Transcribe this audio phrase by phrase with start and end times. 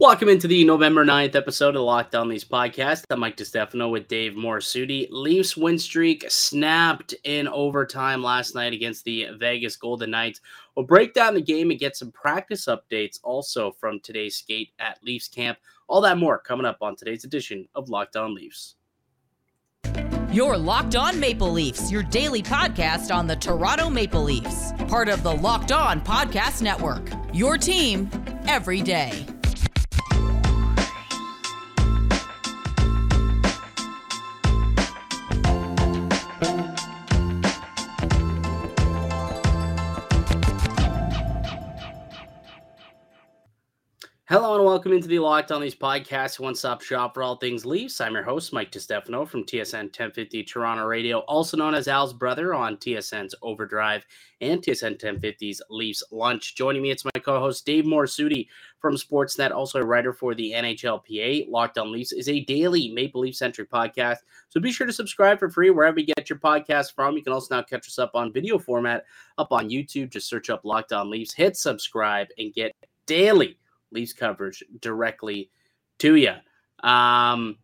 [0.00, 3.02] Welcome into the November 9th episode of Locked On Leafs podcast.
[3.10, 5.08] I'm Mike DeStefano with Dave Morassutti.
[5.10, 10.40] Leafs win streak snapped in overtime last night against the Vegas Golden Knights.
[10.76, 15.02] We'll break down the game and get some practice updates also from today's skate at
[15.02, 15.58] Leafs camp.
[15.88, 18.76] All that more coming up on today's edition of Locked On Leafs.
[20.30, 25.24] Your Locked On Maple Leafs, your daily podcast on the Toronto Maple Leafs, part of
[25.24, 27.10] the Locked On Podcast Network.
[27.32, 28.08] Your team
[28.46, 29.26] every day.
[44.30, 47.64] Hello and welcome into the Locked On Leafs podcast, one stop shop for all things
[47.64, 47.98] Leafs.
[47.98, 52.52] I'm your host, Mike DeStefano from TSN 1050 Toronto Radio, also known as Al's brother
[52.52, 54.04] on TSN's Overdrive
[54.42, 56.54] and TSN 1050's Leafs Lunch.
[56.56, 58.48] Joining me, it's my co host, Dave Morassutti
[58.80, 61.48] from Sportsnet, also a writer for the NHLPA.
[61.48, 64.18] Locked On Leafs is a daily Maple Leaf centric podcast.
[64.50, 67.16] So be sure to subscribe for free wherever you get your podcast from.
[67.16, 69.06] You can also now catch us up on video format
[69.38, 70.10] up on YouTube.
[70.10, 72.72] Just search up Locked On Leafs, hit subscribe, and get
[73.06, 73.56] daily
[73.92, 75.50] Leafs coverage directly
[75.98, 76.34] to you.
[76.82, 77.58] Um,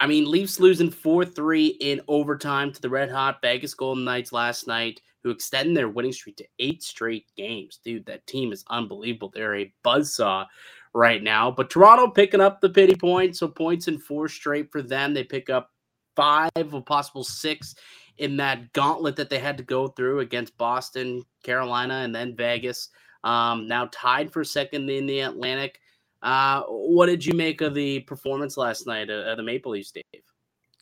[0.00, 4.32] I mean, Leafs losing 4 3 in overtime to the red hot Vegas Golden Knights
[4.32, 7.80] last night, who extend their winning streak to eight straight games.
[7.84, 9.30] Dude, that team is unbelievable.
[9.34, 10.46] They're a buzzsaw
[10.94, 11.50] right now.
[11.50, 13.38] But Toronto picking up the pity points.
[13.38, 15.12] So points in four straight for them.
[15.12, 15.70] They pick up
[16.16, 17.74] five, a possible six
[18.18, 22.88] in that gauntlet that they had to go through against Boston, Carolina, and then Vegas
[23.24, 25.80] um, now tied for second in the Atlantic.
[26.22, 30.22] Uh, what did you make of the performance last night of, the Maple Leafs, Dave?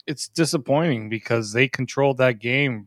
[0.06, 2.86] It's disappointing because they controlled that game,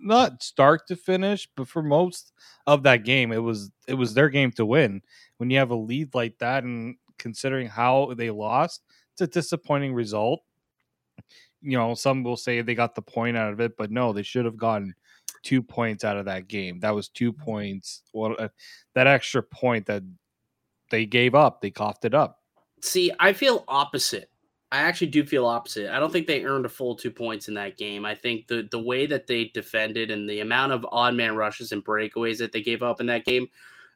[0.00, 2.32] not start to finish, but for most
[2.66, 5.02] of that game, it was it was their game to win.
[5.36, 9.94] When you have a lead like that, and considering how they lost, it's a disappointing
[9.94, 10.42] result.
[11.60, 14.22] You know, some will say they got the point out of it, but no, they
[14.22, 14.94] should have gotten
[15.42, 16.80] two points out of that game.
[16.80, 18.02] That was two points.
[18.12, 18.48] Well, uh,
[18.94, 20.02] that extra point that
[20.90, 22.38] they gave up, they coughed it up.
[22.82, 24.30] See, I feel opposite.
[24.70, 25.90] I actually do feel opposite.
[25.90, 28.04] I don't think they earned a full two points in that game.
[28.04, 31.72] I think the the way that they defended and the amount of odd man rushes
[31.72, 33.48] and breakaways that they gave up in that game,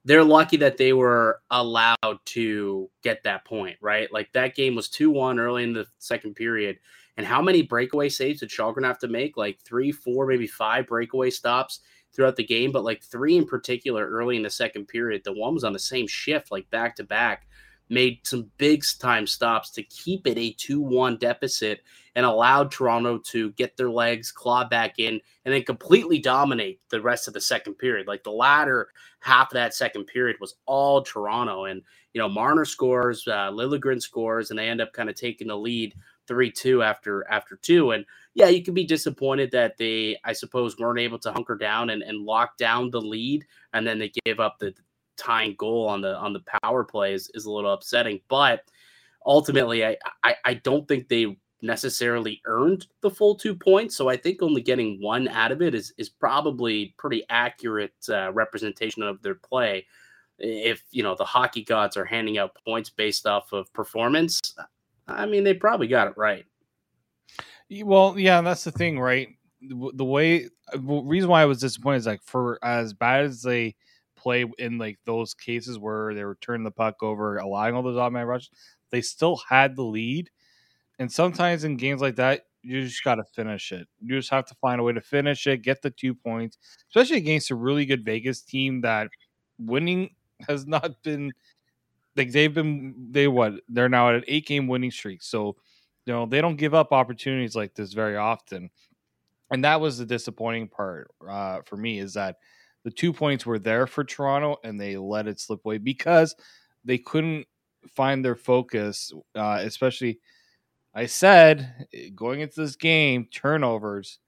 [0.04, 4.10] they're lucky that they were allowed to get that point, right?
[4.10, 6.78] Like that game was 2-1 early in the second period
[7.16, 9.36] and how many breakaway saves did Källgren have to make?
[9.36, 11.80] Like three, four, maybe five breakaway stops
[12.14, 15.22] throughout the game, but like three in particular early in the second period.
[15.24, 17.46] The one was on the same shift, like back to back,
[17.88, 21.82] made some big time stops to keep it a 2 1 deficit
[22.14, 27.00] and allowed Toronto to get their legs, claw back in, and then completely dominate the
[27.00, 28.06] rest of the second period.
[28.06, 28.88] Like the latter
[29.20, 31.64] half of that second period was all Toronto.
[31.64, 35.48] And, you know, Marner scores, uh, Liljegren scores, and they end up kind of taking
[35.48, 35.94] the lead
[36.32, 37.90] three two after after two.
[37.90, 41.90] And yeah, you can be disappointed that they, I suppose, weren't able to hunker down
[41.90, 43.44] and, and lock down the lead,
[43.74, 44.74] and then they gave up the
[45.18, 48.20] tying goal on the on the power play is, is a little upsetting.
[48.28, 48.62] But
[49.26, 53.94] ultimately, I, I I don't think they necessarily earned the full two points.
[53.94, 58.32] So I think only getting one out of it is is probably pretty accurate uh,
[58.32, 59.86] representation of their play.
[60.38, 64.40] If you know the hockey gods are handing out points based off of performance,
[65.14, 66.44] I mean, they probably got it right.
[67.70, 69.28] Well, yeah, that's the thing, right?
[69.62, 73.42] The way, uh, the reason why I was disappointed is like for as bad as
[73.42, 73.76] they
[74.16, 77.96] play in like those cases where they were turning the puck over, allowing all those
[77.96, 78.50] automatic rushes,
[78.90, 80.30] they still had the lead.
[80.98, 83.88] And sometimes in games like that, you just got to finish it.
[84.00, 86.58] You just have to find a way to finish it, get the two points,
[86.90, 89.08] especially against a really good Vegas team that
[89.58, 90.10] winning
[90.48, 91.32] has not been
[92.16, 95.22] like they've been they what they're now at an eight game winning streak.
[95.22, 95.56] So
[96.06, 98.70] you know they don't give up opportunities like this very often,
[99.50, 102.36] and that was the disappointing part uh, for me is that
[102.84, 106.34] the two points were there for Toronto and they let it slip away because
[106.84, 107.46] they couldn't
[107.94, 110.18] find their focus, uh, especially.
[110.94, 114.18] I said going into this game, turnovers.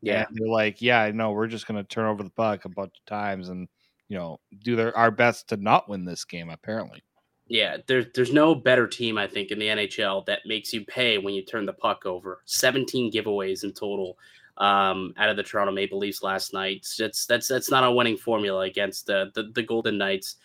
[0.00, 2.94] Yeah, they're like, yeah, no, we're just going to turn over the puck a bunch
[2.98, 3.68] of times and
[4.08, 6.50] you know do their our best to not win this game.
[6.50, 7.02] Apparently,
[7.48, 11.18] yeah, there's there's no better team I think in the NHL that makes you pay
[11.18, 12.42] when you turn the puck over.
[12.44, 14.18] 17 giveaways in total
[14.58, 16.86] um, out of the Toronto Maple Leafs last night.
[16.98, 20.36] That's that's that's not a winning formula against the the, the Golden Knights.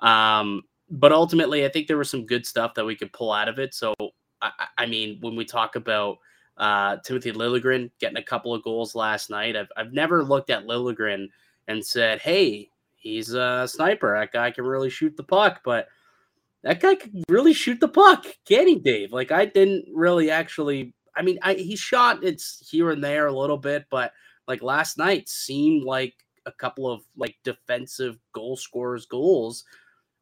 [0.00, 3.48] Um, but ultimately, I think there was some good stuff that we could pull out
[3.48, 3.74] of it.
[3.74, 3.94] So
[4.42, 6.18] I, I mean, when we talk about
[6.58, 10.66] uh, Timothy Liljegren getting a couple of goals last night, I've I've never looked at
[10.66, 11.28] Liljegren
[11.68, 14.18] and said, "Hey, he's a sniper.
[14.18, 15.88] That guy can really shoot the puck," but
[16.62, 19.12] that guy could really shoot the puck, can he, Dave?
[19.12, 20.94] Like I didn't really actually.
[21.16, 24.12] I mean, I, he shot it's here and there a little bit, but
[24.46, 26.14] like last night seemed like
[26.46, 29.64] a couple of like defensive goal scorers goals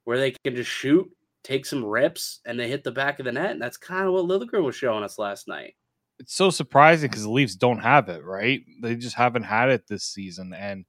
[0.05, 1.06] where they can just shoot,
[1.44, 3.50] take some rips, and they hit the back of the net.
[3.50, 5.75] And that's kind of what Liljegren was showing us last night.
[6.19, 8.62] It's so surprising because the Leafs don't have it, right?
[8.82, 10.84] They just haven't had it this season, and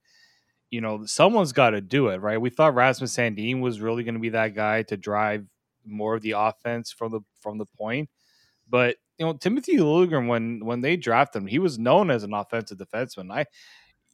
[0.70, 2.40] you know, someone's got to do it, right?
[2.40, 5.46] We thought Rasmus Sandin was really going to be that guy to drive
[5.84, 8.08] more of the offense from the from the point,
[8.68, 12.34] but you know, Timothy Liljegren when when they drafted him, he was known as an
[12.34, 13.32] offensive defenseman.
[13.32, 13.46] I,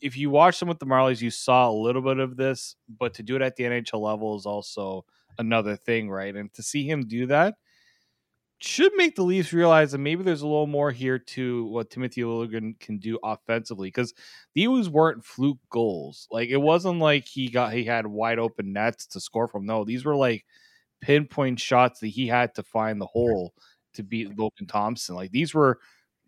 [0.01, 3.15] if you watched him with the Marlies, you saw a little bit of this, but
[3.15, 5.05] to do it at the NHL level is also
[5.39, 6.35] another thing, right?
[6.35, 7.55] And to see him do that
[8.59, 12.23] should make the Leafs realize that maybe there's a little more here to what Timothy
[12.23, 14.15] Liljegren can do offensively because
[14.55, 16.27] these weren't fluke goals.
[16.31, 19.67] Like it wasn't like he got he had wide open nets to score from.
[19.67, 20.47] No, these were like
[21.01, 23.53] pinpoint shots that he had to find the hole
[23.95, 25.17] to beat Logan Thompson.
[25.17, 25.79] Like these were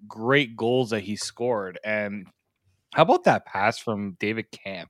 [0.07, 1.79] great goals that he scored.
[1.83, 2.27] And
[2.93, 4.89] how about that pass from David Kämpf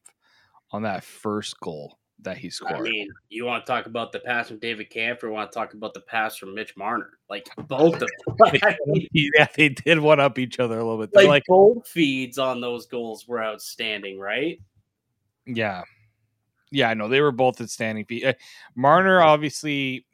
[0.72, 1.98] on that first goal?
[2.22, 2.74] That he scored.
[2.74, 5.56] I mean, you want to talk about the pass from David Kämpf or want to
[5.56, 7.18] talk about the pass from Mitch Marner?
[7.30, 8.08] Like both of
[8.40, 8.60] them.
[9.12, 11.14] yeah, they did one up each other a little bit.
[11.14, 14.60] Like, like both feeds on those goals were outstanding, right?
[15.46, 15.82] Yeah.
[16.72, 18.04] Yeah, I know they were both outstanding.
[18.24, 18.32] Uh,
[18.74, 20.04] Marner obviously,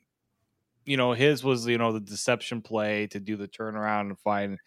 [0.84, 4.58] you know, his was you know the deception play to do the turnaround and find.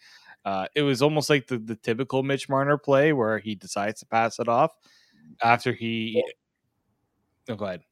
[0.44, 4.06] Uh, it was almost like the the typical Mitch Marner play where he decides to
[4.06, 4.72] pass it off
[5.42, 6.22] after he
[7.48, 7.82] Oh, go ahead.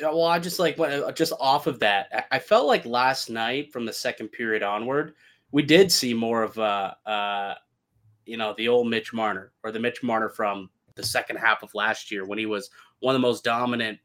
[0.00, 2.28] Yeah, well, I just like uh, just off of that.
[2.30, 5.14] I felt like last night from the second period onward,
[5.52, 7.54] we did see more of uh uh
[8.26, 11.74] you know the old Mitch Marner or the Mitch Marner from the second half of
[11.74, 12.68] last year when he was
[13.00, 13.98] one of the most dominant,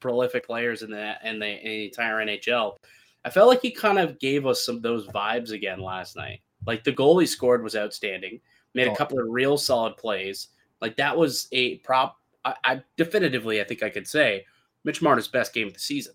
[0.00, 2.76] prolific players in the in the, in the entire NHL.
[3.24, 6.40] I felt like he kind of gave us some of those vibes again last night.
[6.66, 8.40] Like the goal he scored was outstanding.
[8.74, 8.94] Made a oh.
[8.94, 10.48] couple of real solid plays.
[10.80, 14.44] Like that was a prop I, I definitively, I think I could say
[14.84, 16.14] Mitch Marner's best game of the season.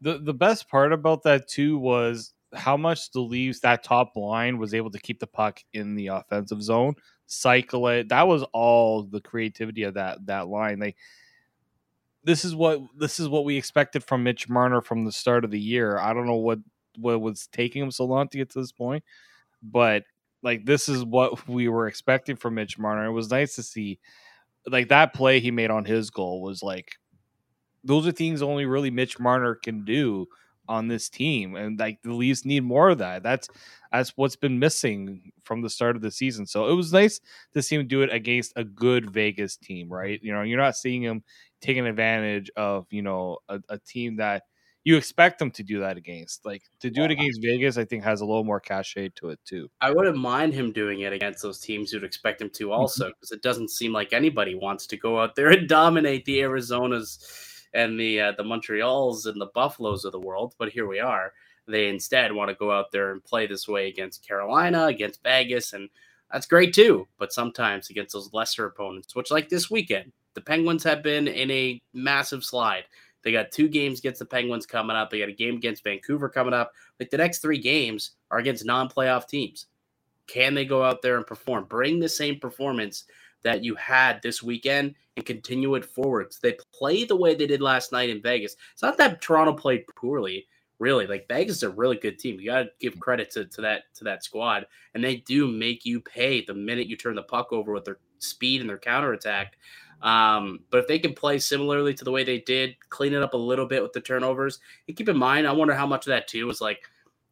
[0.00, 4.58] The the best part about that too was how much the Leafs that top line
[4.58, 6.94] was able to keep the puck in the offensive zone,
[7.26, 8.08] cycle it.
[8.10, 10.78] That was all the creativity of that that line.
[10.78, 10.94] They
[12.24, 15.50] this is what this is what we expected from Mitch Marner from the start of
[15.50, 15.98] the year.
[15.98, 16.58] I don't know what
[16.98, 19.04] what was taking him so long to get to this point,
[19.62, 20.04] but
[20.42, 23.06] like this is what we were expecting from Mitch Marner.
[23.06, 23.98] It was nice to see
[24.70, 26.92] like that play he made on his goal was like
[27.84, 30.26] those are things only really Mitch Marner can do
[30.68, 33.22] on this team and like the Leafs need more of that.
[33.22, 33.48] That's
[33.92, 36.46] that's what's been missing from the start of the season.
[36.46, 37.20] So it was nice
[37.54, 40.20] to see him do it against a good Vegas team, right?
[40.22, 41.22] You know, you're not seeing him
[41.60, 44.42] taking advantage of, you know, a, a team that
[44.86, 46.46] you expect them to do that against.
[46.46, 49.40] Like to do it against Vegas, I think has a little more cachet to it
[49.44, 49.68] too.
[49.80, 53.32] I wouldn't mind him doing it against those teams you'd expect him to also, because
[53.32, 57.98] it doesn't seem like anybody wants to go out there and dominate the Arizonas and
[57.98, 60.54] the uh, the Montreals and the Buffaloes of the world.
[60.56, 61.32] But here we are.
[61.66, 65.72] They instead want to go out there and play this way against Carolina, against Vegas,
[65.72, 65.88] and
[66.30, 67.08] that's great too.
[67.18, 71.50] But sometimes against those lesser opponents, which like this weekend, the Penguins have been in
[71.50, 72.84] a massive slide.
[73.26, 75.10] They got two games against the Penguins coming up.
[75.10, 76.72] They got a game against Vancouver coming up.
[77.00, 79.66] Like the next three games are against non-playoff teams.
[80.28, 81.64] Can they go out there and perform?
[81.64, 83.02] Bring the same performance
[83.42, 86.32] that you had this weekend and continue it forward.
[86.32, 88.54] So they play the way they did last night in Vegas.
[88.72, 90.46] It's not that Toronto played poorly,
[90.78, 91.08] really.
[91.08, 92.38] Like Vegas is a really good team.
[92.38, 95.84] You got to give credit to, to that to that squad, and they do make
[95.84, 99.56] you pay the minute you turn the puck over with their speed and their counterattack.
[100.02, 103.34] Um, but if they can play similarly to the way they did, clean it up
[103.34, 106.10] a little bit with the turnovers, and keep in mind, I wonder how much of
[106.10, 106.80] that too was like,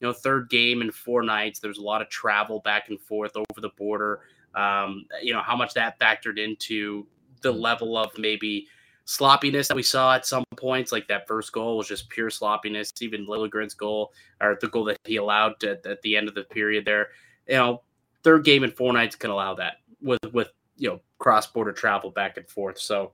[0.01, 1.61] you know, third game in four nights.
[1.61, 4.21] There's a lot of travel back and forth over the border.
[4.55, 7.07] Um, you know, how much that factored into
[7.43, 8.67] the level of maybe
[9.05, 10.93] sloppiness that we saw at some points.
[10.93, 12.93] Like that first goal was just pure sloppiness.
[13.01, 16.45] Even Liljegren's goal or the goal that he allowed at, at the end of the
[16.45, 17.09] period there.
[17.47, 17.83] You know,
[18.23, 22.11] third game in four nights can allow that with with you know cross border travel
[22.11, 22.79] back and forth.
[22.79, 23.13] So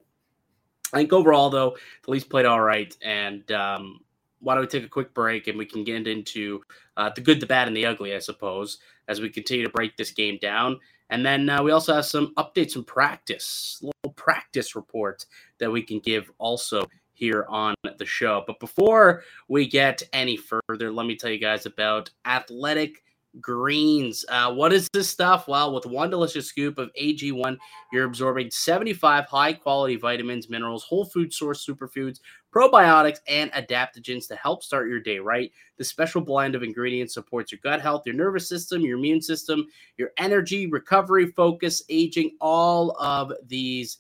[0.93, 2.95] I think overall though the Leafs played all right.
[3.02, 4.00] And um,
[4.40, 6.62] why don't we take a quick break and we can get into
[6.97, 9.97] uh, the good, the bad, and the ugly, I suppose, as we continue to break
[9.97, 10.81] this game down.
[11.11, 15.26] And then uh, we also have some updates from practice, little practice report
[15.59, 18.45] that we can give also here on the show.
[18.47, 23.02] But before we get any further, let me tell you guys about Athletic
[23.41, 24.25] greens.
[24.29, 25.47] Uh, what is this stuff?
[25.47, 27.57] Well, with one delicious scoop of AG1,
[27.93, 32.21] you're absorbing 75 high quality vitamins, minerals, whole food source superfoods,
[32.55, 35.53] probiotics, and adaptogens to help start your day right.
[35.77, 39.67] The special blend of ingredients supports your gut health, your nervous system, your immune system,
[39.97, 43.99] your energy, recovery, focus, aging, all of these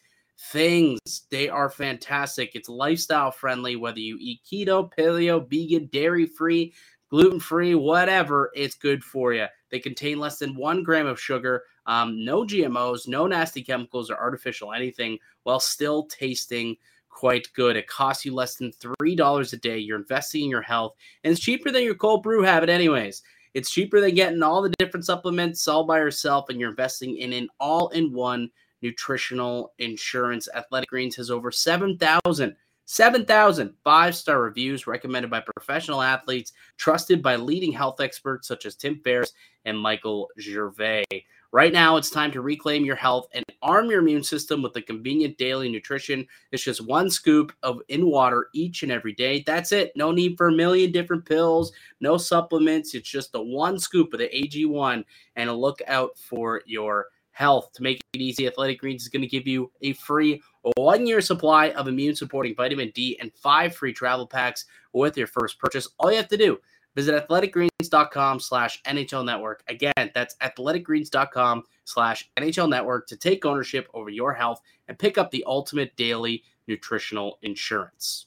[0.48, 0.98] things.
[1.30, 2.52] They are fantastic.
[2.54, 6.72] It's lifestyle friendly, whether you eat keto, paleo, vegan, dairy free,
[7.10, 9.46] gluten free, whatever, it's good for you.
[9.70, 14.16] They contain less than one gram of sugar, um, no GMOs, no nasty chemicals or
[14.16, 16.76] artificial anything, while still tasting
[17.08, 17.76] quite good.
[17.76, 19.78] It costs you less than $3 a day.
[19.78, 23.22] You're investing in your health, and it's cheaper than your cold brew habit, anyways.
[23.52, 27.32] It's cheaper than getting all the different supplements all by yourself, and you're investing in
[27.32, 28.50] an all in one
[28.80, 30.48] nutritional insurance.
[30.54, 32.56] Athletic Greens has over 7,000
[32.90, 38.74] 7,000 five star reviews recommended by professional athletes, trusted by leading health experts such as
[38.74, 39.32] Tim Ferriss
[39.64, 41.04] and Michael Gervais.
[41.52, 44.82] Right now, it's time to reclaim your health and arm your immune system with the
[44.82, 46.26] convenient daily nutrition.
[46.50, 49.44] It's just one scoop of in water each and every day.
[49.46, 49.92] That's it.
[49.94, 51.70] No need for a million different pills,
[52.00, 52.96] no supplements.
[52.96, 55.04] It's just the one scoop of the AG1
[55.36, 57.06] and a look out for your
[57.40, 57.72] health.
[57.74, 60.42] To make it easy, Athletic Greens is going to give you a free
[60.76, 65.26] one year supply of immune supporting vitamin D and five free travel packs with your
[65.26, 65.88] first purchase.
[65.98, 66.58] All you have to do,
[66.94, 69.62] visit athleticgreens.com slash NHL network.
[69.68, 75.30] Again, that's athleticgreens.com slash NHL network to take ownership over your health and pick up
[75.30, 78.26] the ultimate daily nutritional insurance.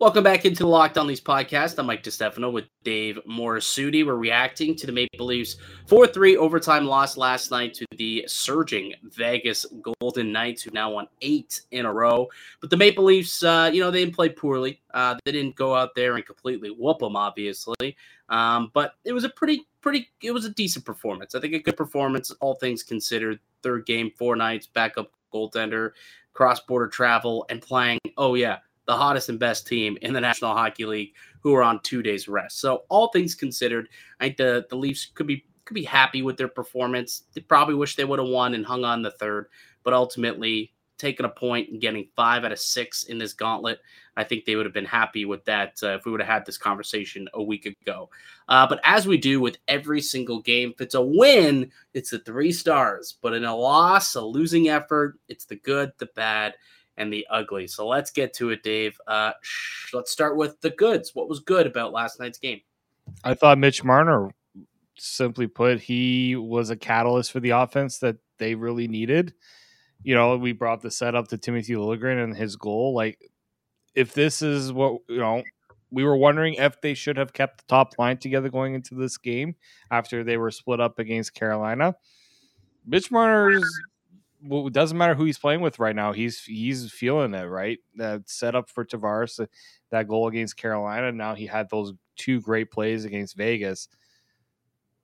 [0.00, 1.76] Welcome back into the Locked On Leafs podcast.
[1.76, 4.06] I'm Mike DeStefano with Dave Morassutti.
[4.06, 5.56] We're reacting to the Maple Leafs
[5.88, 9.66] 4-3 overtime loss last night to the surging Vegas
[10.00, 12.28] Golden Knights, who now won eight in a row.
[12.60, 14.80] But the Maple Leafs, uh, you know, they didn't play poorly.
[14.94, 17.96] Uh, they didn't go out there and completely whoop them, obviously.
[18.28, 21.34] Um, but it was a pretty, pretty, it was a decent performance.
[21.34, 23.40] I think a good performance, all things considered.
[23.64, 25.90] Third game, four nights, backup goaltender,
[26.34, 27.98] cross-border travel, and playing.
[28.16, 31.78] Oh yeah the hottest and best team in the National Hockey League who are on
[31.82, 32.58] two days rest.
[32.58, 36.38] So all things considered, I think the, the Leafs could be could be happy with
[36.38, 37.24] their performance.
[37.34, 39.48] They probably wish they would have won and hung on the third,
[39.84, 43.78] but ultimately taking a point and getting five out of six in this gauntlet,
[44.16, 46.46] I think they would have been happy with that uh, if we would have had
[46.46, 48.08] this conversation a week ago.
[48.48, 52.18] Uh, but as we do with every single game, if it's a win, it's the
[52.20, 53.18] three stars.
[53.20, 56.54] But in a loss, a losing effort, it's the good, the bad,
[56.98, 57.66] and the ugly.
[57.66, 59.00] So let's get to it, Dave.
[59.06, 59.32] Uh,
[59.92, 61.14] let's start with the goods.
[61.14, 62.60] What was good about last night's game?
[63.24, 64.30] I thought Mitch Marner,
[64.98, 69.32] simply put, he was a catalyst for the offense that they really needed.
[70.02, 72.94] You know, we brought the setup to Timothy Liljegren and his goal.
[72.94, 73.18] Like,
[73.94, 75.42] if this is what you know,
[75.90, 79.16] we were wondering if they should have kept the top line together going into this
[79.16, 79.56] game
[79.90, 81.94] after they were split up against Carolina.
[82.86, 83.64] Mitch Marner's
[84.42, 86.12] well, it doesn't matter who he's playing with right now.
[86.12, 87.78] He's he's feeling it, right?
[87.96, 89.46] That set up for Tavares,
[89.90, 91.12] that goal against Carolina.
[91.12, 93.88] Now he had those two great plays against Vegas.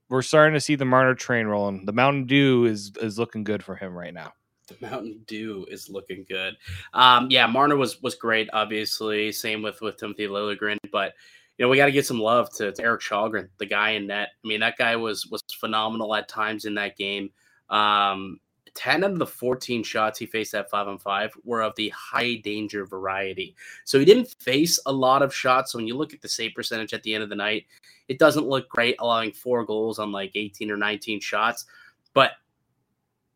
[0.08, 1.86] We're starting to see the Marner train rolling.
[1.86, 4.32] The Mountain Dew is is looking good for him right now.
[4.68, 6.54] The Mountain Dew is looking good.
[6.92, 8.48] Um, yeah, Marner was was great.
[8.52, 11.12] Obviously, same with with Timothy Liljegren, but
[11.58, 14.08] you know, we got to get some love to, to, Erik Källgren, the guy in
[14.08, 14.30] net.
[14.44, 17.30] I mean, that guy was was phenomenal at times in that game.
[17.70, 18.40] Um,
[18.74, 21.90] 10 out of the 14 shots he faced at 5 on 5 were of the
[21.90, 23.54] high danger variety.
[23.84, 25.72] So he didn't face a lot of shots.
[25.72, 27.66] So when you look at the save percentage at the end of the night,
[28.08, 31.66] it doesn't look great, allowing four goals on like 18 or 19 shots.
[32.12, 32.32] But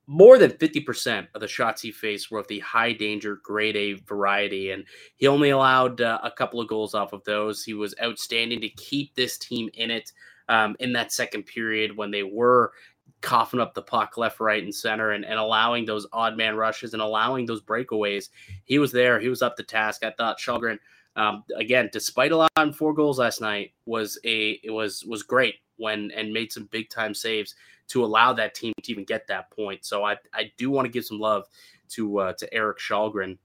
[0.06, 3.94] more than 50% of the shots he faced were of the high danger grade A
[3.94, 4.72] variety.
[4.72, 4.84] And
[5.16, 7.64] he only allowed uh, a couple of goals off of those.
[7.64, 10.12] He was outstanding to keep this team in it.
[10.50, 12.72] Um, in that second period when they were
[13.20, 16.92] coughing up the puck left, right, and center and, and allowing those odd man rushes
[16.92, 18.28] and allowing those breakaways.
[18.64, 19.18] He was there.
[19.18, 20.04] He was up to task.
[20.04, 20.78] I thought Källgren,
[21.16, 26.10] um, again, despite allowing four goals last night, was a it was was great when
[26.12, 27.54] and made some big time saves
[27.88, 29.84] to allow that team to even get that point.
[29.84, 31.44] So I I do want to give some love
[31.90, 33.38] to uh, to Erik Källgren.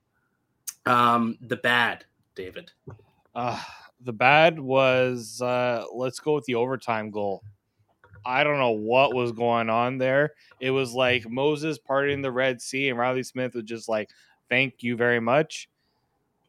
[0.86, 2.72] Um, the bad, David.
[3.34, 3.60] Uh,
[4.02, 7.44] the bad was uh, let's go with the overtime goal.
[8.26, 10.34] I don't know what was going on there.
[10.60, 14.10] It was like Moses parting the Red Sea, and Reilly Smith was just like,
[14.50, 15.70] "Thank you very much."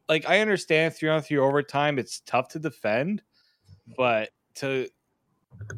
[0.07, 3.21] Like I understand three on three overtime, it's tough to defend,
[3.97, 4.87] but to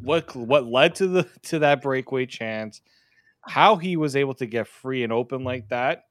[0.02, 2.82] what what led to the to that breakaway chance,
[3.42, 6.04] how he was able to get free and open like that.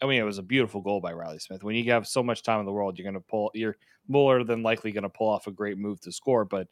[0.00, 1.62] I mean, it was a beautiful goal by Reilly Smith.
[1.62, 3.50] When you have so much time in the world, you're going to pull.
[3.54, 3.76] You're
[4.08, 6.44] more than likely going to pull off a great move to score.
[6.44, 6.66] But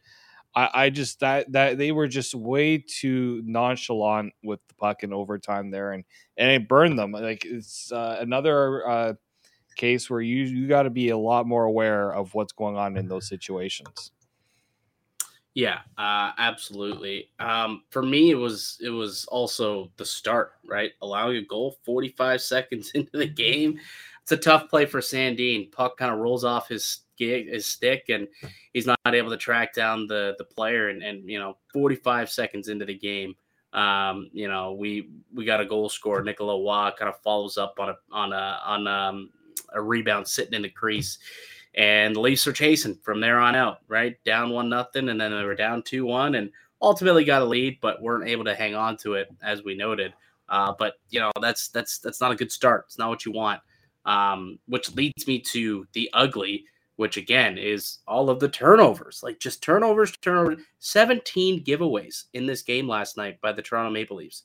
[0.55, 5.13] I, I just that that they were just way too nonchalant with the puck in
[5.13, 6.05] overtime there, and
[6.37, 7.13] and it burned them.
[7.13, 9.15] Like it's uh, another uh,
[9.77, 12.97] case where you you got to be a lot more aware of what's going on
[12.97, 14.13] in those situations.
[15.55, 17.31] Yeah, uh, absolutely.
[17.41, 20.93] Um, for me, it was it was also the start, right?
[21.03, 23.79] Allowing a goal 45 seconds into the game.
[24.23, 25.73] It's a tough play for Sandin.
[25.73, 28.29] Puck kind of rolls off his his stick, and
[28.73, 30.89] he's not able to track down the the player.
[30.89, 33.35] And, and you know, 45 seconds into the game,
[33.73, 36.23] um, you know, we we got a goal score.
[36.23, 39.31] Nicolas Roy kind of follows up on a on a on um,
[39.75, 41.19] a rebound sitting in the crease
[41.75, 44.17] and the Leafs are chasing from there on out, right?
[44.25, 46.51] Down one nothing, and then they were down two one, and
[46.83, 50.13] ultimately got a lead, but weren't able to hang on to it as we noted.
[50.49, 52.85] Uh, but you know that's that's that's not a good start.
[52.87, 53.61] It's not what you want.
[54.05, 56.65] Um, which leads me to the ugly,
[56.97, 60.59] which again is all of the turnovers, like just turnovers, turnovers.
[60.81, 64.45] Seventeen giveaways in this game last night by the Toronto Maple Leafs.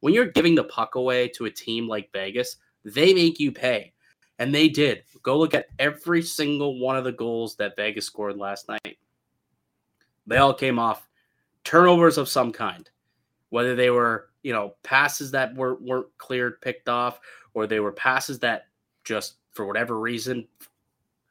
[0.00, 3.92] When you're giving the puck away to a team like Vegas, they make you pay.
[4.38, 5.04] And they did.
[5.22, 8.98] Go look at every single one of the goals that Vegas scored last night.
[10.26, 11.08] They all came off
[11.64, 12.88] turnovers of some kind,
[13.48, 17.20] whether they were, you know, passes that were, weren't cleared, picked off,
[17.54, 18.66] or they were passes that
[19.04, 20.46] just for whatever reason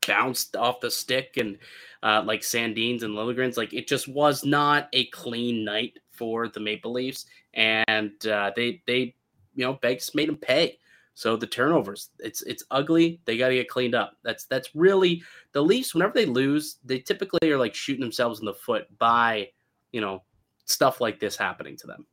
[0.07, 1.57] bounced off the stick and
[2.03, 3.57] uh, like Sandin's and Liljegren's.
[3.57, 8.81] Like it just was not a clean night for the Maple Leafs, and uh, they
[8.87, 9.15] they
[9.55, 10.79] you know Vegas made them pay.
[11.17, 13.21] So the turnovers, it's it's ugly.
[13.23, 14.17] They got to get cleaned up.
[14.23, 15.93] That's that's really the Leafs.
[15.93, 19.47] Whenever they lose, they typically are like shooting themselves in the foot by,
[19.93, 20.23] you know,
[20.65, 22.05] stuff like this happening to them.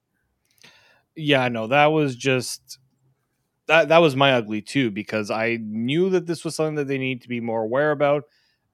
[1.16, 2.78] Yeah, no, that was just
[3.66, 6.98] that that was my ugly too because I knew that this was something that they
[6.98, 8.24] need to be more aware about,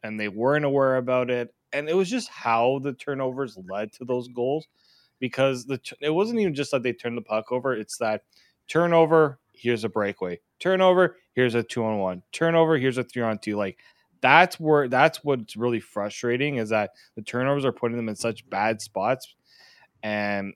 [0.03, 1.55] and they weren't aware about it.
[1.73, 4.67] And it was just how the turnovers led to those goals,
[5.21, 8.25] because the it wasn't even just that they turned the puck over; it's that
[8.69, 10.41] turnover here's a breakaway.
[10.61, 12.23] Turnover, here's a two on one.
[12.33, 13.57] Turnover, here's a three on two.
[13.57, 13.79] Like
[14.21, 18.49] that's where that's what's really frustrating is that the turnovers are putting them in such
[18.49, 19.35] bad spots,
[20.03, 20.55] and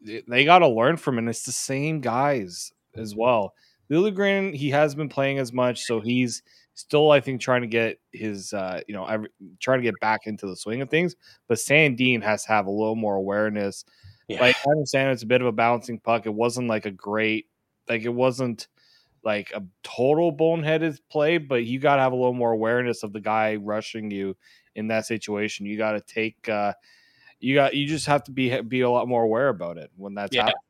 [0.00, 1.30] they got to learn from it.
[1.30, 3.54] It's the same guys as well.
[3.90, 6.42] Liljegren, he has been playing as much, so he's
[6.74, 9.28] still, I think, trying to get his, uh, you know, every,
[9.60, 11.16] trying to get back into the swing of things.
[11.48, 13.84] But Sandin has to have a little more awareness.
[14.28, 14.40] Yeah.
[14.40, 16.26] Like I understand it's a bit of a bouncing puck.
[16.26, 17.46] It wasn't like a great
[17.88, 18.68] like it wasn't
[19.24, 23.12] like a total boneheaded play, but you got to have a little more awareness of
[23.12, 24.36] the guy rushing you
[24.74, 25.66] in that situation.
[25.66, 26.74] You got to take, uh,
[27.40, 30.14] you got, you just have to be be a lot more aware about it when
[30.14, 30.42] that's yeah.
[30.42, 30.60] happening.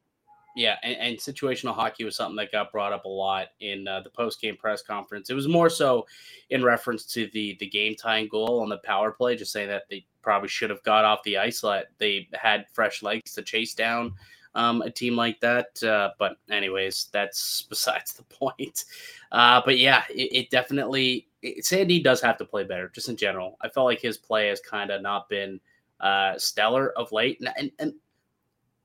[0.57, 4.03] Yeah, and, and, situational hockey was something that got brought up a lot in uh,
[4.03, 5.29] the post game press conference.
[5.29, 6.07] It was more so
[6.50, 9.83] in reference to the the game tying goal on the power play, just saying that
[9.90, 11.64] they probably should have got off the ice.
[11.64, 14.14] Let they had fresh legs to chase down
[14.55, 15.83] um, a team like that.
[15.83, 18.85] Uh, but anyways, that's besides the point.
[19.33, 23.17] Uh, but yeah, it, it definitely it, Sandy does have to play better, just in
[23.17, 23.57] general.
[23.61, 25.61] I felt like his play has kind of not been
[26.01, 27.95] uh, stellar of late, and, and and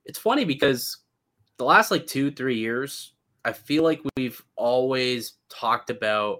[0.05, 0.97] it's funny because
[1.57, 3.13] the last like two three years,
[3.45, 6.39] I feel like we've always talked about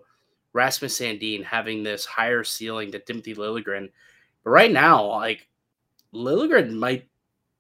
[0.54, 3.90] Rasmus Sandin having this higher ceiling than Timothy Liljegren.
[4.44, 5.48] But right now, like
[6.14, 7.09] Liljegren might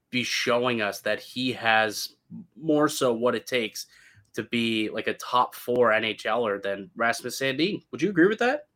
[0.09, 2.15] be showing us that he has
[2.61, 3.87] more so what it takes
[4.33, 7.83] to be like a top four NHLer than Rasmus Sandin.
[7.91, 8.67] Would you agree with that?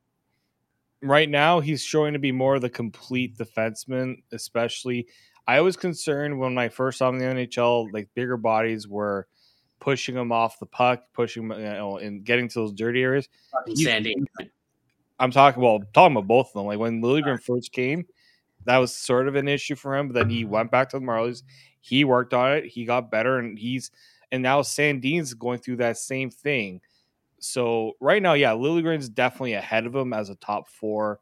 [1.01, 5.07] Right now, he's showing to be more of the complete defenseman, especially.
[5.45, 9.27] I was concerned when I first saw him in the NHL, like bigger bodies were
[9.79, 13.27] pushing him off the puck, pushing him, you know, and getting to those dirty areas.
[13.75, 14.15] Sandy.
[15.19, 16.65] I'm talking well, I'm talking about both of them.
[16.65, 18.05] Like when Liljegren first came,
[18.65, 20.07] that was sort of an issue for him.
[20.07, 21.43] But then he went back to the Marlies.
[21.81, 22.65] He worked on it.
[22.65, 23.91] He got better, and he's
[24.31, 26.81] and now Sandin's going through that same thing.
[27.39, 31.19] So right now, yeah, Liljegren's definitely ahead of him as a top four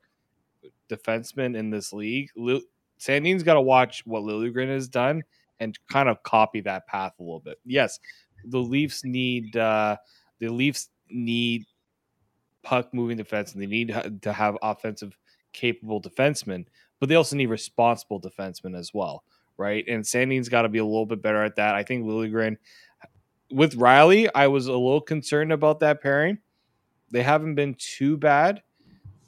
[0.89, 2.29] defenseman in this league.
[2.35, 2.61] Lil-
[2.97, 5.23] Sandin's got to watch what Liljegren has done
[5.59, 7.57] and kind of copy that path a little bit.
[7.65, 7.99] Yes,
[8.45, 9.97] the Leafs need uh,
[10.39, 11.65] the Leafs need
[12.63, 15.17] puck moving defense and they need to have offensive
[15.53, 16.65] capable defensemen
[17.01, 19.23] but they also need responsible defensemen as well,
[19.57, 19.83] right?
[19.87, 21.73] And Sandin's got to be a little bit better at that.
[21.73, 22.57] I think Liljegren
[23.51, 26.37] with Rielly, I was a little concerned about that pairing.
[27.09, 28.61] They haven't been too bad.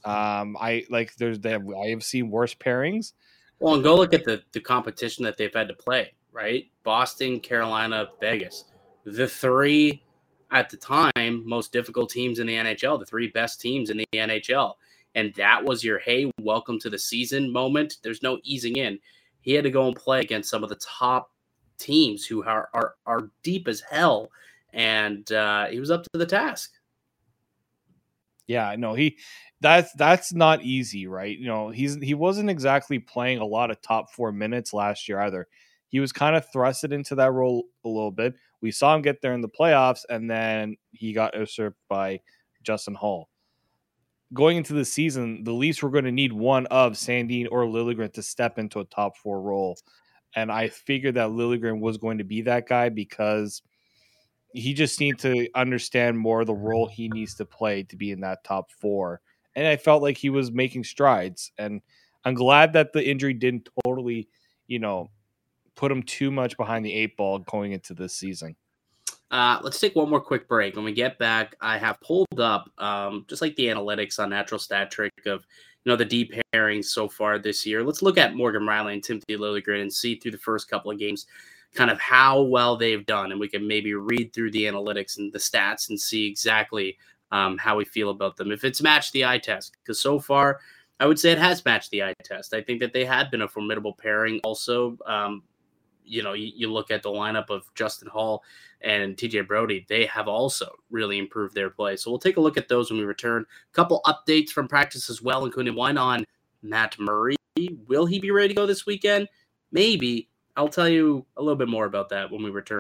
[0.05, 3.13] Um, I like there's they have, I have seen worse pairings.
[3.59, 6.67] Well, and go look at the the competition that they've had to play, right?
[6.83, 8.65] Boston, Carolina, Vegas.
[9.03, 10.03] The three
[10.51, 14.05] at the time most difficult teams in the NHL, the three best teams in the
[14.13, 14.75] NHL
[15.15, 17.97] and that was your hey, welcome to the season moment.
[18.04, 18.99] There's no easing in.
[19.41, 21.32] He had to go and play against some of the top
[21.78, 24.30] teams who are are, are deep as hell,
[24.71, 26.71] and uh, he was up to the task.
[28.47, 29.17] Yeah, no, he
[29.62, 31.38] that's that's not easy, right?
[31.38, 35.19] You know, he's he wasn't exactly playing a lot of top four minutes last year
[35.21, 35.47] either.
[35.88, 38.34] He was kind of thrusted into that role a little bit.
[38.62, 42.21] We saw him get there in the playoffs, and then he got usurped by
[42.63, 43.30] Justin Holl.
[44.33, 48.11] Going into the season, the Leafs were going to need one of Sandin or Liljegren
[48.13, 49.77] to step into a top four role.
[50.35, 53.61] And I figured that Liljegren was going to be that guy because
[54.53, 58.21] he just needs to understand more the role he needs to play to be in
[58.21, 59.21] that top four.
[59.55, 61.51] And I felt like he was making strides.
[61.57, 61.81] And
[62.25, 64.29] I'm glad that the injury didn't totally,
[64.67, 65.09] you know,
[65.75, 68.55] put him too much behind the eight ball going into this season.
[69.31, 70.75] Uh, let's take one more quick break.
[70.75, 74.59] When we get back, I have pulled up um, just like the analytics on Natural
[74.59, 75.45] Stat Trick of
[75.83, 77.83] you know the deep pairings so far this year.
[77.83, 80.99] Let's look at Morgan Rielly and Timothy Liljegren and see through the first couple of
[80.99, 81.25] games
[81.73, 85.33] kind of how well they've done, and we can maybe read through the analytics and
[85.33, 86.97] the stats and see exactly
[87.31, 88.51] um, how we feel about them.
[88.51, 90.59] If it's matched the eye test, because so far
[90.99, 92.53] I would say it has matched the eye test.
[92.53, 94.39] I think that they had been a formidable pairing.
[94.43, 95.43] Also, um,
[96.05, 98.43] you know, you, you, look at the lineup of Justin Holl
[98.81, 101.95] and TJ Brodie, they have also really improved their play.
[101.95, 103.43] So we'll take a look at those when we return.
[103.43, 106.25] A couple updates from practice as well, including one on
[106.61, 107.35] Matt Murray.
[107.87, 109.27] Will he be ready to go this weekend?
[109.71, 110.29] Maybe.
[110.55, 112.79] I'll tell you a little bit more about that when we return.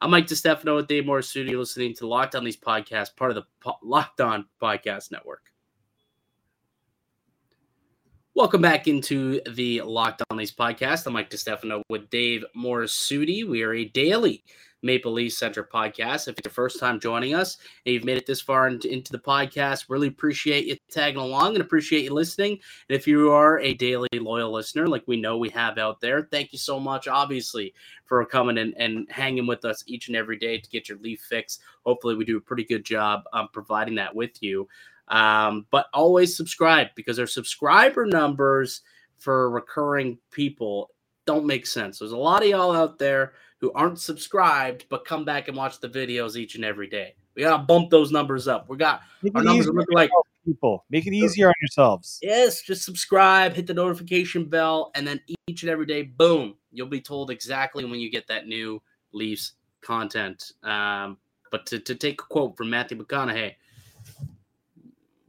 [0.00, 3.44] I'm Mike DeStefano with Dave Morassutti, listening to Locked On Leafs podcasts, part of the
[3.60, 5.42] po- Locked On Podcast Network.
[8.38, 11.08] Welcome back into the Locked On Leafs podcast.
[11.08, 13.44] I'm Mike DeStefano with Dave Morassutti.
[13.44, 14.44] We are a daily
[14.80, 16.28] Maple Leaf Center podcast.
[16.28, 19.10] If it's your first time joining us and you've made it this far into, into,
[19.10, 22.52] the podcast, really appreciate you tagging along and appreciate you listening.
[22.88, 26.28] And if you are a daily loyal listener, like we know we have out there,
[26.30, 27.74] thank you so much, obviously,
[28.04, 31.26] for coming and, and hanging with us each and every day to get your Leaf
[31.28, 31.58] fix.
[31.84, 34.68] Hopefully, we do a pretty good job um, providing that with you.
[35.08, 38.82] Um, but always subscribe because our subscriber numbers
[39.18, 40.90] for recurring people
[41.26, 41.98] don't make sense.
[41.98, 45.80] There's a lot of y'all out there who aren't subscribed but come back and watch
[45.80, 47.14] the videos each and every day.
[47.34, 48.68] We gotta bump those numbers up.
[48.68, 49.02] We got
[49.34, 50.10] our numbers look like
[50.44, 50.84] people.
[50.90, 52.18] Make it easier on yourselves.
[52.22, 56.88] Yes, just subscribe, hit the notification bell, and then each and every day, boom, you'll
[56.88, 60.52] be told exactly when you get that new Leafs content.
[60.62, 61.18] Um,
[61.50, 63.54] but to, to take a quote from Matthew McConaughey,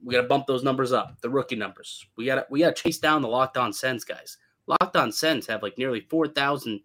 [0.10, 2.04] we got to bump those numbers up, the rookie numbers.
[2.18, 4.38] We got to we got to chase down the Locked On Sens guys.
[4.66, 6.80] Locked On Sens have like nearly four thousand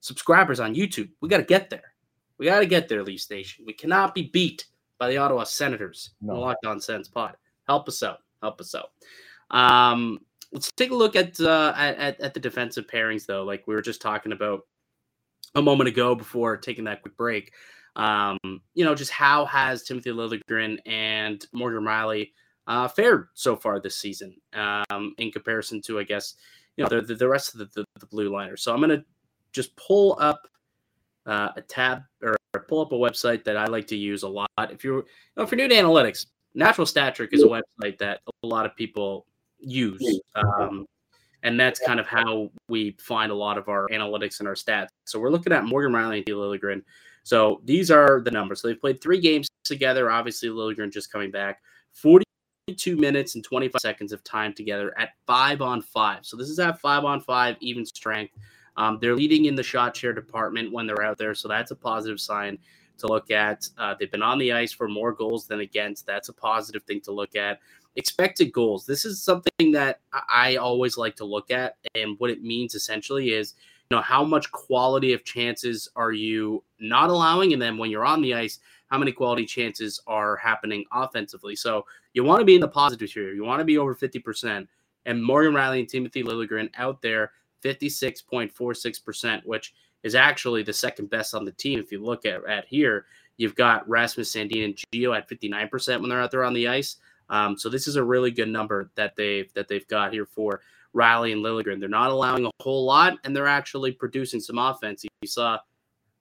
[0.00, 1.10] subscribers on YouTube.
[1.20, 1.92] We got to get there.
[2.38, 3.66] We got to get there, Leaf Station.
[3.66, 4.64] We cannot be beat
[4.98, 6.12] by the Ottawa Senators.
[6.22, 6.40] No.
[6.40, 7.36] Locked On Sens pod.
[7.68, 8.20] Help us out.
[8.40, 8.92] Help us out.
[9.50, 13.44] Um, let's take a look at, uh, at at the defensive pairings, though.
[13.44, 14.62] Like we were just talking about
[15.54, 17.52] a moment ago before taking that quick break.
[17.96, 18.38] Um,
[18.72, 22.30] you know, just how has Timothy Liljegren and Morgan Rielly
[22.66, 26.34] uh, fared so far this season um, in comparison to, I guess,
[26.76, 28.62] you know, the, the rest of the, the, the blue liners.
[28.62, 29.04] So I'm going to
[29.52, 30.48] just pull up
[31.26, 32.36] uh, a tab or
[32.68, 34.48] pull up a website that I like to use a lot.
[34.58, 35.04] If you're, you
[35.36, 38.66] know, if you're new to analytics, Natural Stat Trick is a website that a lot
[38.66, 39.26] of people
[39.58, 40.20] use.
[40.34, 40.86] Um,
[41.42, 44.88] and that's kind of how we find a lot of our analytics and our stats.
[45.06, 46.32] So we're looking at Morgan Rielly and D.
[46.32, 46.82] Liljegren.
[47.24, 48.60] So these are the numbers.
[48.60, 50.10] So they've played three games together.
[50.10, 51.60] Obviously, Liljegren just coming back.
[51.92, 52.24] 40
[52.74, 56.24] Two minutes and 25 seconds of time together at five on five.
[56.24, 58.34] So this is at five on five, even strength.
[58.76, 61.34] Um, they're leading in the shot share department when they're out there.
[61.34, 62.58] So that's a positive sign
[62.98, 63.68] to look at.
[63.76, 66.06] Uh, they've been on the ice for more goals than against.
[66.06, 67.60] That's a positive thing to look at.
[67.96, 68.86] Expected goals.
[68.86, 71.76] This is something that I always like to look at.
[71.94, 73.54] And what it means essentially is,
[73.90, 77.52] you know, how much quality of chances are you not allowing?
[77.52, 78.60] And then when you're on the ice,
[78.92, 81.56] how many quality chances are happening offensively.
[81.56, 83.32] So you want to be in the positive here.
[83.32, 84.68] You want to be over 50%.
[85.06, 87.32] And Morgan Rielly and Timothy Liljegren out there,
[87.64, 91.78] 56.46%, which is actually the second best on the team.
[91.78, 93.06] If you look at, at here,
[93.38, 96.96] you've got Rasmus Sandin and Gio at 59% when they're out there on the ice.
[97.30, 100.60] Um, so this is a really good number that they've that they've got here for
[100.94, 101.80] Rielly and Liljegren.
[101.80, 105.02] They're not allowing a whole lot, and they're actually producing some offense.
[105.02, 105.60] You saw,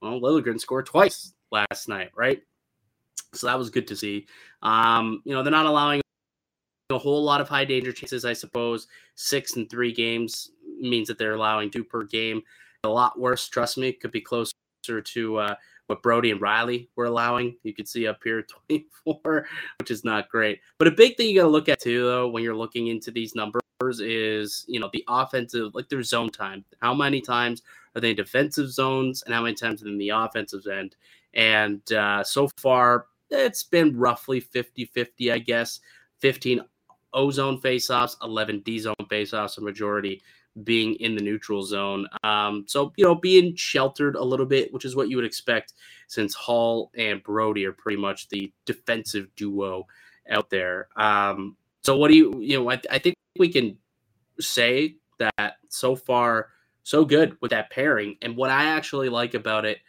[0.01, 2.41] well, Liljegren scored twice last night, right?
[3.33, 4.27] So that was good to see.
[4.61, 6.01] Um, you know, they're not allowing
[6.89, 8.87] a whole lot of high danger chances, I suppose.
[9.15, 12.41] Six and three games means that they're allowing two per game.
[12.83, 15.55] A lot worse, trust me, could be closer to uh,
[15.87, 17.55] what Brodie and Rielly were allowing.
[17.63, 19.47] You can see up here 24,
[19.79, 20.59] which is not great.
[20.77, 23.11] But a big thing you got to look at too, though, when you're looking into
[23.11, 23.61] these numbers
[23.99, 26.65] is, you know, the offensive, like their zone time.
[26.81, 27.61] How many times
[27.95, 30.95] are they in defensive zones and how many times in the offensive end?
[31.33, 35.79] And uh, so far, it's been roughly 50 50, I guess.
[36.19, 36.61] 15
[37.13, 40.21] O zone faceoffs, 11 D zone faceoffs, a majority
[40.63, 42.07] being in the neutral zone.
[42.23, 45.73] Um, so, you know, being sheltered a little bit, which is what you would expect
[46.07, 49.85] since Holl and Brodie are pretty much the defensive duo
[50.29, 50.87] out there.
[50.95, 53.77] Um, so, what do you, you know, I, I think we can
[54.39, 56.49] say that so far,
[56.83, 58.17] so good with that pairing.
[58.21, 59.79] And what I actually like about it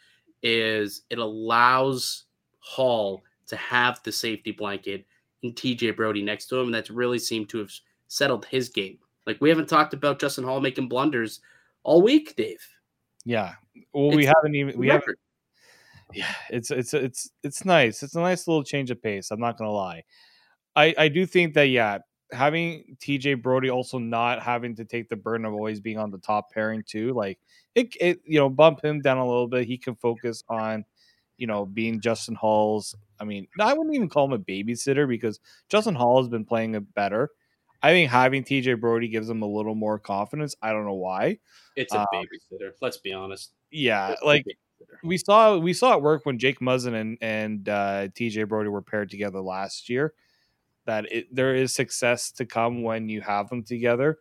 [0.43, 2.25] is it allows
[2.61, 5.07] Holl to have the safety blanket
[5.43, 6.67] and TJ Brodie next to him.
[6.67, 7.71] And that's really seemed to have
[8.09, 8.99] settled his game.
[9.27, 11.41] Like we haven't talked about Justin Holl making blunders
[11.83, 12.65] all week, Dave.
[13.25, 13.55] Yeah.
[13.93, 15.19] Well, it's we haven't even we haven't.
[16.13, 18.03] Yeah, it's it's it's it's nice.
[18.03, 19.31] It's a nice little change of pace.
[19.31, 20.05] I'm not gonna lie.
[20.77, 21.99] I I do think that yeah,
[22.33, 26.19] having TJ Brodie also not having to take the burden of always being on the
[26.19, 27.39] top pairing too, like
[27.75, 29.67] it, it you know bump him down a little bit.
[29.67, 30.85] He can focus on
[31.43, 32.95] you know being Justin Holl's.
[33.19, 36.77] I mean, I wouldn't even call him a babysitter because Justin Holl has been playing
[36.77, 37.31] it better.
[37.83, 40.55] I think having TJ Brodie gives him a little more confidence.
[40.63, 41.41] I don't know why.
[41.75, 42.71] It's a um, babysitter.
[42.81, 43.51] Let's be honest.
[43.73, 44.45] Yeah, it's like
[45.03, 48.81] we saw we saw it work when Jake Muzzin and and uh, TJ Brodie were
[48.81, 50.15] paired together last year.
[50.87, 54.19] That it, there is success to come when you have them together,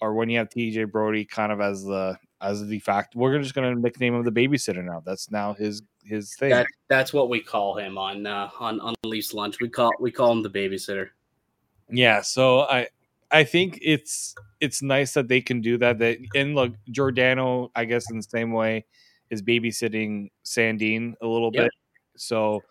[0.00, 3.16] or when you have TJ Brodie kind of as the as the fact.
[3.16, 5.02] We're just going to nickname him the babysitter now.
[5.04, 6.50] That's now his his thing.
[6.50, 9.60] That, that's what we call him on uh, on on Leafs lunch.
[9.60, 11.08] We call we call him the babysitter.
[11.90, 12.88] Yeah, so I
[13.30, 15.98] I think it's it's nice that they can do that.
[15.98, 18.84] That and look, Giordano, I guess in the same way,
[19.30, 21.64] is babysitting Sandin a little yep.
[21.64, 21.72] bit.
[22.16, 22.62] So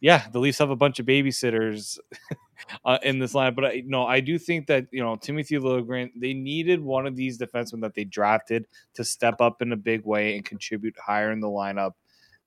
[0.00, 1.98] yeah, the Leafs have a bunch of babysitters
[2.84, 3.54] uh, in this line.
[3.54, 7.16] But I, no, I do think that you know Timothy Liljegren, they needed one of
[7.16, 11.32] these defensemen that they drafted to step up in a big way and contribute higher
[11.32, 11.92] in the lineup.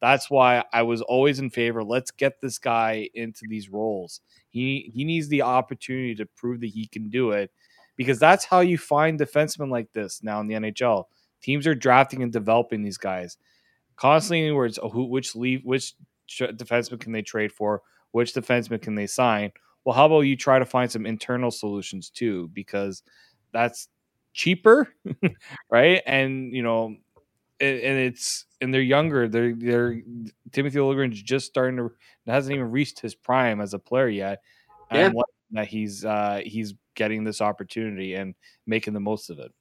[0.02, 1.82] That's why I was always in favor.
[1.82, 4.22] Let's get this guy into these roles.
[4.50, 7.52] He he needs the opportunity to prove that he can do it,
[7.96, 11.06] because that's how you find defensemen like this now in the NHL.
[11.42, 13.38] Teams are drafting and developing these guys
[13.96, 14.52] constantly.
[14.52, 15.94] Where it's oh, who, which leave, which
[16.40, 17.82] defenseman can they trade for,
[18.12, 19.52] which defenseman can they sign.
[19.86, 23.04] Well, how about you try to find some internal solutions too, because
[23.52, 23.88] that's
[24.34, 24.88] cheaper,
[25.70, 26.02] right?
[26.06, 26.96] And you know
[27.64, 29.28] and, and it's and they're younger.
[29.28, 30.02] They're they're
[30.52, 31.92] Timothy Liljegren's just starting to
[32.28, 34.42] hasn't even reached his prime as a player yet.
[34.92, 35.08] Yeah.
[35.08, 35.16] And
[35.52, 38.36] that he's uh he's getting this opportunity and
[38.68, 39.52] making the most of it.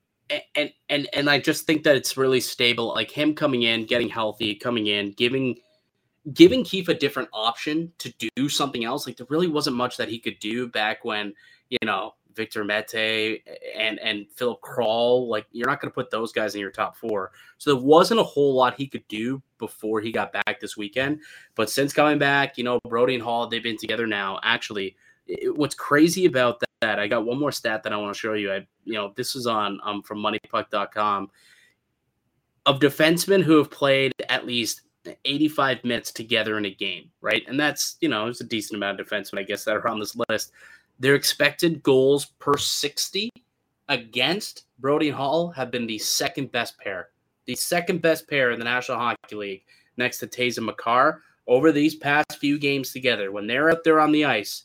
[0.55, 2.89] And and and I just think that it's really stable.
[2.89, 5.57] Like him coming in, getting healthy, coming in, giving
[6.33, 9.07] giving Keefe a different option to do something else.
[9.07, 11.35] Like there really wasn't much that he could do back when
[11.69, 13.43] you know Victor Mete
[13.77, 16.97] and and Filip Kral, like you're not going to put those guys in your top
[16.97, 17.33] four.
[17.59, 21.21] So there wasn't a whole lot he could do before he got back this weekend.
[21.55, 24.41] But since coming back, you know, Brodie and Holl, they've been together now.
[24.43, 28.15] Actually, it, what's crazy about that, that, I got one more stat that I want
[28.15, 28.53] to show you.
[28.53, 31.31] I, you know, this is on um from MoneyPuck.com
[32.65, 34.83] of defensemen who have played at least
[35.25, 37.43] 85 minutes together in a game, right?
[37.49, 39.99] And that's, you know, it's a decent amount of defensemen, I guess, that are on
[39.99, 40.53] this list.
[40.99, 43.31] Their expected goals per 60
[43.89, 47.09] against Brodie and Holl have been the second best pair.
[47.47, 49.65] The second best pair in the National Hockey League
[49.97, 53.33] next to Toews and Makar over these past few games together.
[53.33, 54.65] When they're out there on the ice,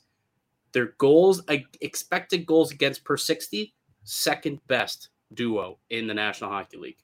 [0.73, 1.41] their goals,
[1.81, 3.73] expected goals against per 60,
[4.03, 6.97] second best duo in the National Hockey League.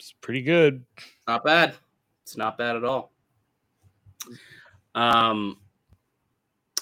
[0.00, 0.82] It's pretty good.
[1.28, 1.74] Not bad.
[2.22, 3.12] It's not bad at all.
[4.94, 5.58] Um,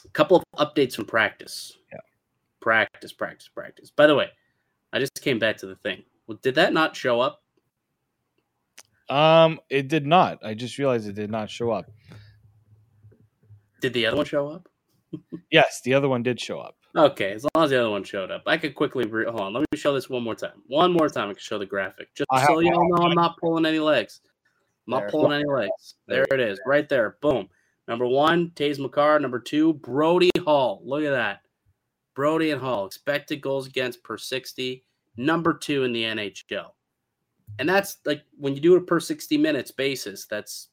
[0.05, 1.77] a couple of updates from practice.
[1.93, 1.99] Yeah.
[2.61, 3.91] Practice, practice, practice.
[3.91, 4.29] By the way,
[4.93, 6.05] I just came back to the thing.
[6.29, 7.43] Well, did that not show up?
[9.09, 10.39] Um, it did not.
[10.45, 11.91] I just realized it did not show up.
[13.81, 14.69] Did the other one show up?
[15.51, 16.77] yes, the other one did show up.
[16.97, 19.53] Okay, as long as the other one showed up, I could quickly re- hold on.
[19.53, 20.63] Let me show this one more time.
[20.67, 23.37] One more time, I can show the graphic, just I so y'all know I'm not
[23.39, 24.21] pulling any legs.
[24.87, 25.11] I'm not there.
[25.11, 25.95] pulling any legs.
[26.07, 27.17] There it is, right there.
[27.21, 27.49] Boom.
[27.89, 29.19] Number one, Toews Makar.
[29.19, 30.83] Number two, Brodie Holl.
[30.85, 31.41] Look at that.
[32.15, 32.87] Brodie and Holl.
[32.87, 34.85] Expected goals against per 60.
[35.17, 36.71] Number two in the NHL.
[37.59, 40.69] And that's like when you do it per 60 minutes basis, that's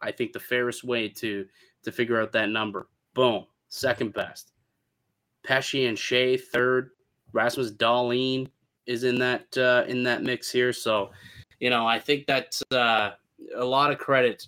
[0.00, 1.46] I think the fairest way to
[1.84, 2.88] to figure out that number.
[3.14, 3.46] Boom.
[3.68, 4.52] Second best.
[5.48, 6.90] Pesce and Skjei, third.
[7.32, 8.48] Rasmus Dahlin
[8.86, 10.74] is in that uh, in that mix here.
[10.74, 11.10] So,
[11.58, 13.12] you know, I think that's uh,
[13.56, 14.46] a lot of credit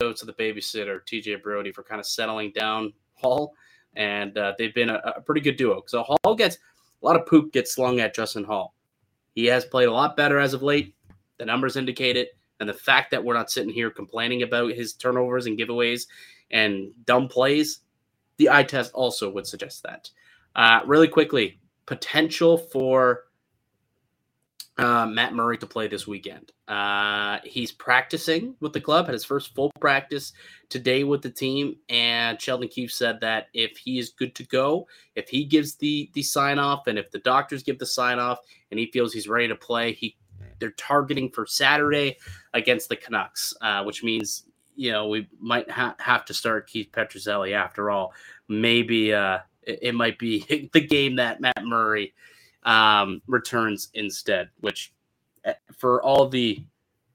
[0.00, 3.52] goes to the babysitter TJ Brodie for kind of settling down Holl,
[3.96, 5.82] and uh, they've been a, a, pretty good duo.
[5.86, 6.56] So Holl gets
[7.02, 8.74] a lot of poop gets slung at Justin Holl.
[9.34, 10.94] He has played a lot better as of late.
[11.38, 14.92] The numbers indicate it, and the fact that we're not sitting here complaining about his
[14.92, 16.06] turnovers and giveaways
[16.52, 17.80] and dumb plays,
[18.36, 20.10] the eye test also would suggest that.
[20.54, 23.24] Uh, really quickly, potential for
[24.78, 26.52] uh, Matt Murray to play this weekend.
[26.68, 30.32] Uh, he's practicing with the club, had his first full practice
[30.68, 34.86] today with the team, and Sheldon Keefe said that if he is good to go,
[35.16, 38.38] if he gives the the sign off, and if the doctors give the sign off,
[38.70, 40.16] and he feels he's ready to play, he
[40.60, 42.16] they're targeting for Saturday
[42.54, 44.44] against the Canucks, uh, which means
[44.76, 48.12] you know we might ha- have to start Keith Petruzzelli after all.
[48.48, 52.14] Maybe uh, it, it might be the game that Matt Murray
[52.64, 54.92] um, returns instead, which
[55.44, 56.64] eh, for all the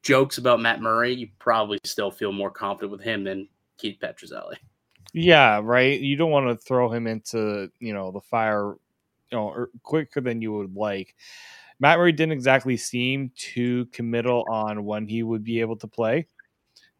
[0.03, 4.55] jokes about Matt Murray, you probably still feel more confident with him than Keith Petruzzelli.
[5.13, 5.99] Yeah, right.
[5.99, 8.73] You don't want to throw him into, you know, the fire,
[9.31, 11.15] you know, er, quicker than you would like.
[11.79, 16.27] Matt Murray didn't exactly seem too committal on when he would be able to play.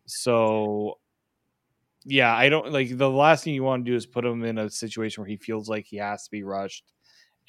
[0.06, 1.00] So,
[2.06, 4.58] yeah, I don't like the last thing you want to do is put him in
[4.58, 6.92] a situation where he feels like he has to be rushed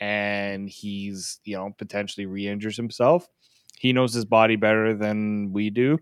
[0.01, 3.29] and he's you know potentially re-injures himself.
[3.79, 5.99] He knows his body better than we do.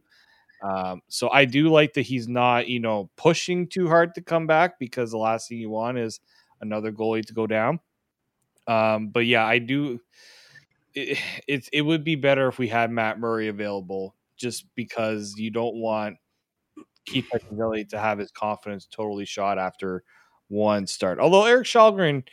[0.63, 4.47] Um, so i do like that he's not you know pushing too hard to come
[4.47, 6.21] back because the last thing you want is
[6.61, 7.81] another goalie to go down.
[8.69, 10.01] Um, but yeah i do
[10.95, 15.51] it, it, it would be better if we had matt murray available just because you
[15.51, 16.17] don't want
[17.05, 20.05] Keith Petruzzelli to have his confidence totally shot after
[20.49, 21.19] one start.
[21.19, 22.25] Although Erik Källgren–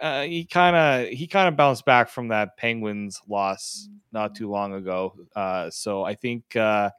[0.00, 4.48] uh, he kind of he kind of bounced back from that Penguins loss not too
[4.48, 5.14] long ago.
[5.34, 6.90] Uh, so I think uh,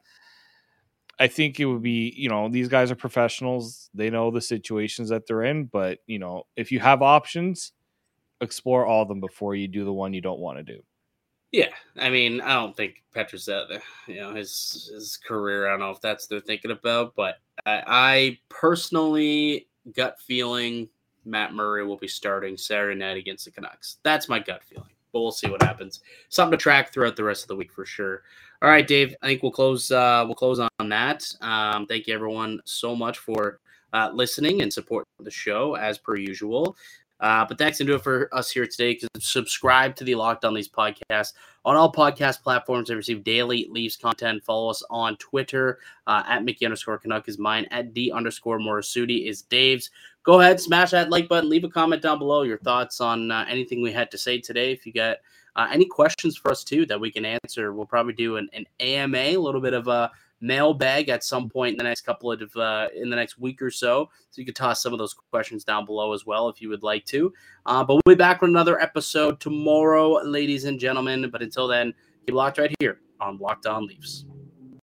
[1.18, 3.88] I think it would be you know these guys are professionals.
[3.94, 7.72] They know the situations that they're in, but you know if you have options,
[8.40, 10.82] explore all of them before you do the one you don't want to do.
[11.52, 15.66] Yeah, I mean, I don't think Petra's that you know his his career.
[15.66, 20.88] I don't know if that's they're thinking about, but I, I personally gut feeling
[21.24, 23.96] Matt Murray will be starting Saturday night against the Canucks.
[24.04, 26.00] That's my gut feeling, but we'll see what happens.
[26.28, 28.22] Something to track throughout the rest of the week for sure.
[28.62, 29.14] All right, Dave.
[29.22, 29.90] I think we'll close.
[29.90, 31.24] Uh, we'll close on that.
[31.40, 33.58] Um, thank you, everyone, so much for
[33.92, 36.76] uh, listening and supporting the show as per usual.
[37.20, 38.98] Uh, but thanks and do it for us here today.
[39.18, 43.96] Subscribe to the Locked On Leafs podcast on all podcast platforms and receive daily Leafs
[43.96, 44.42] content.
[44.42, 47.66] Follow us on Twitter uh, at Mickey underscore Canuck is mine.
[47.70, 49.90] At D underscore Morassutti is Dave's.
[50.22, 51.50] Go ahead, smash that like button.
[51.50, 54.72] Leave a comment down below your thoughts on uh, anything we had to say today.
[54.72, 55.18] If you got
[55.56, 58.66] uh, any questions for us too that we can answer, we'll probably do an, an
[58.80, 62.56] AMA, a little bit of a mailbag at some point in the next couple of
[62.56, 64.08] uh, in the next week or so.
[64.30, 66.82] So you could toss some of those questions down below as well if you would
[66.82, 67.32] like to.
[67.66, 71.28] Uh, but we'll be back with another episode tomorrow, ladies and gentlemen.
[71.30, 71.94] But until then,
[72.26, 74.24] keep locked right here on Locked On Leafs.